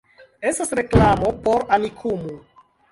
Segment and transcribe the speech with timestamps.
[0.51, 2.37] Estas reklamo por Amikumu